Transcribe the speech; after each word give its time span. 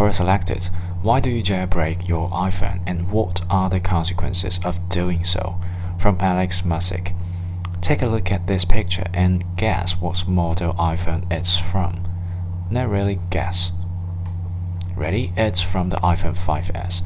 Quora 0.00 0.14
selected. 0.14 0.70
Why 1.02 1.20
do 1.20 1.28
you 1.28 1.42
jailbreak 1.42 2.08
your 2.08 2.30
iPhone 2.30 2.82
and 2.86 3.10
what 3.10 3.42
are 3.50 3.68
the 3.68 3.80
consequences 3.80 4.58
of 4.64 4.88
doing 4.88 5.24
so? 5.24 5.60
From 5.98 6.16
Alex 6.18 6.64
Musick. 6.64 7.12
Take 7.82 8.00
a 8.00 8.06
look 8.06 8.32
at 8.32 8.46
this 8.46 8.64
picture 8.64 9.04
and 9.12 9.44
guess 9.58 9.98
what 9.98 10.26
model 10.26 10.72
iPhone 10.72 11.30
it's 11.30 11.58
from. 11.58 12.02
Not 12.70 12.88
really 12.88 13.20
guess. 13.28 13.72
Ready? 14.96 15.34
It's 15.36 15.60
from 15.60 15.90
the 15.90 15.98
iPhone 15.98 16.38
5S. 16.38 17.02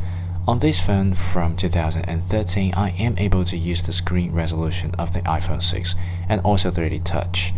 On 0.46 0.60
this 0.60 0.78
phone 0.78 1.14
from 1.16 1.56
2013, 1.56 2.74
I 2.74 2.90
am 2.90 3.18
able 3.18 3.44
to 3.46 3.56
use 3.56 3.82
the 3.82 3.92
screen 3.92 4.30
resolution 4.30 4.94
of 5.00 5.12
the 5.12 5.22
iPhone 5.22 5.60
6 5.60 5.96
and 6.28 6.40
also 6.42 6.70
3D 6.70 7.02
Touch. 7.02 7.52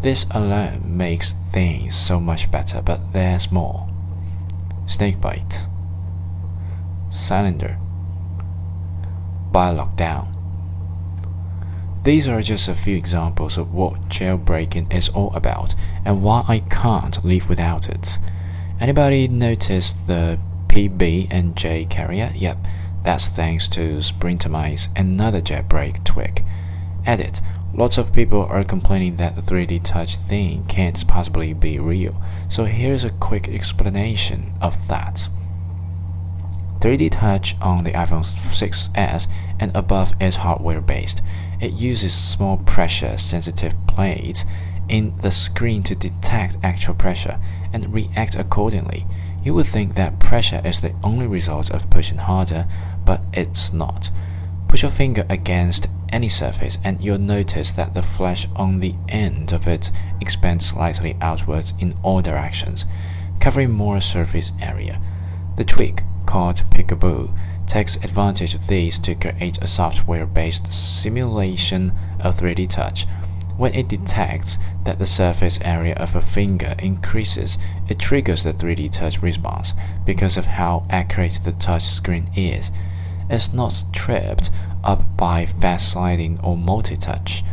This 0.00 0.24
alone 0.30 0.96
makes 0.96 1.34
things 1.34 1.94
so 1.94 2.18
much 2.18 2.50
better, 2.50 2.80
but 2.80 3.12
there's 3.12 3.52
more. 3.52 3.87
Snakebite, 4.88 5.68
Cylinder, 7.10 7.78
BioLockdown. 9.52 10.34
These 12.04 12.28
are 12.28 12.40
just 12.40 12.68
a 12.68 12.74
few 12.74 12.96
examples 12.96 13.58
of 13.58 13.74
what 13.74 14.08
jailbreaking 14.08 14.92
is 14.94 15.10
all 15.10 15.30
about 15.34 15.74
and 16.06 16.22
why 16.22 16.42
I 16.48 16.60
can't 16.60 17.22
live 17.22 17.50
without 17.50 17.88
it. 17.88 18.18
Anybody 18.80 19.28
notice 19.28 19.92
the 19.92 20.38
PB 20.68 21.28
and 21.30 21.54
J 21.54 21.84
carrier? 21.84 22.32
Yep, 22.34 22.58
that's 23.02 23.26
thanks 23.28 23.68
to 23.68 23.98
Springtomize, 23.98 24.88
another 24.96 25.42
jailbreak 25.42 26.02
tweak. 26.04 26.44
Edit. 27.04 27.42
Lots 27.74 27.98
of 27.98 28.12
people 28.12 28.42
are 28.44 28.64
complaining 28.64 29.16
that 29.16 29.36
the 29.36 29.42
3D 29.42 29.82
touch 29.84 30.16
thing 30.16 30.64
can't 30.66 31.06
possibly 31.06 31.52
be 31.52 31.78
real, 31.78 32.20
so 32.48 32.64
here's 32.64 33.04
a 33.04 33.10
quick 33.10 33.48
explanation 33.48 34.52
of 34.60 34.88
that. 34.88 35.28
3D 36.80 37.10
Touch 37.10 37.56
on 37.60 37.84
the 37.84 37.92
iPhone 37.92 38.24
6s 38.24 39.26
and 39.58 39.76
above 39.76 40.14
is 40.20 40.36
hardware 40.36 40.80
based. 40.80 41.20
It 41.60 41.72
uses 41.72 42.14
small 42.14 42.58
pressure 42.58 43.18
sensitive 43.18 43.74
plates 43.88 44.44
in 44.88 45.16
the 45.18 45.30
screen 45.30 45.82
to 45.84 45.94
detect 45.94 46.56
actual 46.62 46.94
pressure 46.94 47.40
and 47.72 47.92
react 47.92 48.36
accordingly. 48.36 49.06
You 49.42 49.54
would 49.54 49.66
think 49.66 49.94
that 49.94 50.20
pressure 50.20 50.62
is 50.64 50.80
the 50.80 50.94
only 51.02 51.26
result 51.26 51.70
of 51.70 51.90
pushing 51.90 52.18
harder, 52.18 52.66
but 53.04 53.22
it's 53.32 53.72
not. 53.72 54.10
Push 54.68 54.82
your 54.82 54.90
finger 54.90 55.26
against 55.28 55.88
any 56.10 56.28
surface 56.28 56.78
and 56.84 57.00
you'll 57.00 57.18
notice 57.18 57.72
that 57.72 57.94
the 57.94 58.02
flesh 58.02 58.46
on 58.56 58.80
the 58.80 58.94
end 59.08 59.52
of 59.52 59.66
it 59.66 59.90
expands 60.20 60.66
slightly 60.66 61.16
outwards 61.20 61.74
in 61.78 61.94
all 62.02 62.20
directions, 62.20 62.86
covering 63.40 63.70
more 63.70 64.00
surface 64.00 64.52
area. 64.60 65.00
The 65.56 65.64
tweak, 65.64 66.02
called 66.26 66.62
Peekaboo, 66.70 67.36
takes 67.66 67.96
advantage 67.96 68.54
of 68.54 68.66
this 68.66 68.98
to 69.00 69.14
create 69.14 69.58
a 69.58 69.66
software-based 69.66 70.72
simulation 70.72 71.92
of 72.20 72.38
3D 72.38 72.68
touch 72.70 73.06
when 73.58 73.74
it 73.74 73.88
detects 73.88 74.56
that 74.84 75.00
the 75.00 75.06
surface 75.06 75.58
area 75.62 75.94
of 75.96 76.14
a 76.14 76.22
finger 76.22 76.76
increases, 76.78 77.58
it 77.88 77.98
triggers 77.98 78.44
the 78.44 78.52
3D 78.52 78.90
touch 78.92 79.20
response 79.20 79.74
because 80.06 80.36
of 80.36 80.46
how 80.46 80.86
accurate 80.88 81.40
the 81.44 81.52
touch 81.52 81.82
screen 81.82 82.28
is. 82.36 82.70
It's 83.30 83.52
not 83.52 83.84
tripped 83.92 84.50
up 84.84 85.16
by 85.16 85.46
fast 85.46 85.92
sliding 85.92 86.40
or 86.42 86.56
multi 86.56 86.96
touch. 86.96 87.44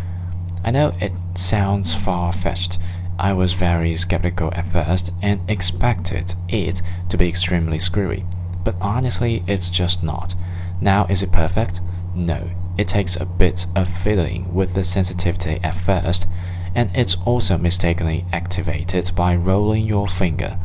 I 0.63 0.71
know 0.71 0.93
it 0.99 1.11
sounds 1.35 1.93
far 1.93 2.33
fetched. 2.33 2.79
I 3.17 3.33
was 3.33 3.53
very 3.53 3.95
skeptical 3.95 4.53
at 4.53 4.69
first 4.69 5.11
and 5.21 5.47
expected 5.49 6.35
it 6.49 6.81
to 7.09 7.17
be 7.17 7.29
extremely 7.29 7.79
screwy, 7.79 8.25
but 8.63 8.75
honestly, 8.81 9.43
it's 9.47 9.69
just 9.69 10.03
not. 10.03 10.35
Now, 10.81 11.05
is 11.05 11.23
it 11.23 11.31
perfect? 11.31 11.81
No. 12.13 12.49
It 12.77 12.89
takes 12.89 13.15
a 13.15 13.25
bit 13.25 13.67
of 13.75 13.87
fiddling 13.87 14.53
with 14.53 14.73
the 14.73 14.83
sensitivity 14.83 15.59
at 15.63 15.75
first, 15.75 16.25
and 16.73 16.91
it's 16.93 17.15
also 17.25 17.57
mistakenly 17.57 18.25
activated 18.33 19.11
by 19.15 19.35
rolling 19.35 19.85
your 19.85 20.09
finger, 20.09 20.59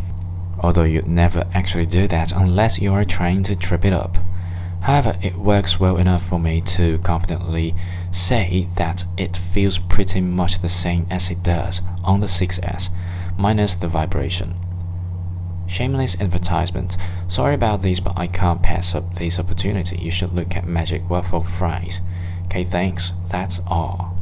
although 0.60 0.82
you'd 0.82 1.06
never 1.06 1.47
actually 1.54 1.87
do 1.87 2.09
that 2.09 2.32
unless 2.32 2.81
you 2.81 2.92
are 2.92 3.04
trying 3.04 3.44
to 3.44 3.54
trip 3.54 3.84
it 3.84 3.92
up. 3.92 4.19
However, 4.82 5.18
it 5.22 5.36
works 5.36 5.78
well 5.78 5.96
enough 5.98 6.26
for 6.26 6.38
me 6.38 6.60
to 6.62 6.98
confidently 6.98 7.74
say 8.10 8.68
that 8.76 9.04
it 9.16 9.36
feels 9.36 9.78
pretty 9.78 10.20
much 10.20 10.60
the 10.60 10.68
same 10.68 11.06
as 11.10 11.30
it 11.30 11.42
does 11.42 11.82
on 12.02 12.20
the 12.20 12.26
6S, 12.26 12.88
minus 13.38 13.74
the 13.74 13.88
vibration. 13.88 14.54
Shameless 15.66 16.20
advertisement. 16.20 16.96
Sorry 17.28 17.54
about 17.54 17.82
this, 17.82 18.00
but 18.00 18.18
I 18.18 18.26
can't 18.26 18.62
pass 18.62 18.94
up 18.94 19.14
this 19.14 19.38
opportunity. 19.38 19.96
You 19.98 20.10
should 20.10 20.32
look 20.32 20.56
at 20.56 20.66
Magic 20.66 21.08
Waffle 21.08 21.42
Fries. 21.42 22.00
Okay, 22.47 22.64
thanks. 22.64 23.12
That's 23.30 23.60
all. 23.66 24.19